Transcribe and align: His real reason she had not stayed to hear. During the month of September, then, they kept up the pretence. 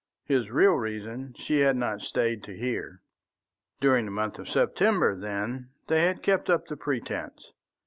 His 0.25 0.49
real 0.49 0.73
reason 0.73 1.35
she 1.37 1.59
had 1.59 1.75
not 1.75 2.01
stayed 2.01 2.43
to 2.45 2.57
hear. 2.57 3.03
During 3.79 4.05
the 4.05 4.09
month 4.11 4.39
of 4.39 4.49
September, 4.49 5.15
then, 5.15 5.69
they 5.89 6.11
kept 6.15 6.49
up 6.49 6.65
the 6.65 6.75
pretence. 6.75 7.51